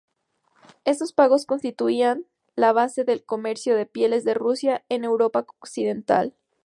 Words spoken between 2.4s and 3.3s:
la base del